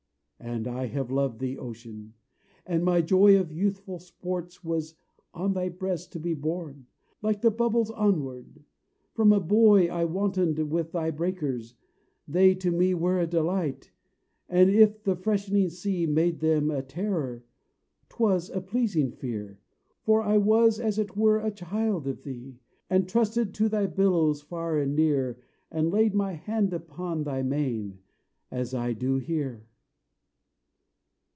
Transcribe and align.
And 0.43 0.67
I 0.67 0.87
have 0.87 1.11
loved 1.11 1.37
thee, 1.39 1.55
Ocean! 1.59 2.15
and 2.65 2.83
my 2.83 2.99
joy 3.03 3.39
Of 3.39 3.51
youthful 3.51 3.99
sports 3.99 4.63
was 4.63 4.95
on 5.35 5.53
thy 5.53 5.69
breast 5.69 6.11
to 6.13 6.19
be 6.19 6.33
Borne, 6.33 6.87
like 7.21 7.41
thy 7.41 7.49
bubbles 7.49 7.91
onward: 7.91 8.63
from 9.13 9.31
a 9.31 9.39
boy 9.39 9.85
I 9.85 10.05
wantoned 10.05 10.57
with 10.71 10.93
thy 10.93 11.11
breakers; 11.11 11.75
they 12.27 12.55
to 12.55 12.71
me 12.71 12.95
Were 12.95 13.19
a 13.19 13.27
delight; 13.27 13.91
and, 14.49 14.71
if 14.71 15.03
the 15.03 15.15
freshening 15.15 15.69
sea 15.69 16.07
Made 16.07 16.39
them 16.39 16.71
a 16.71 16.81
terror 16.81 17.45
'twas 18.09 18.49
a 18.49 18.61
pleasing 18.61 19.11
fear; 19.11 19.59
For 20.01 20.23
I 20.23 20.39
was 20.39 20.79
as 20.79 20.97
it 20.97 21.15
were 21.15 21.37
a 21.37 21.51
child 21.51 22.07
of 22.07 22.23
thee 22.23 22.57
And 22.89 23.07
trusted 23.07 23.53
to 23.53 23.69
thy 23.69 23.85
billows 23.85 24.41
far 24.41 24.79
and 24.79 24.95
near, 24.95 25.37
And 25.69 25.91
laid 25.91 26.15
my 26.15 26.33
hand 26.33 26.73
upon 26.73 27.25
thy 27.25 27.43
mane 27.43 27.99
as 28.49 28.73
I 28.73 28.93
do 28.93 29.17
here. 29.19 29.67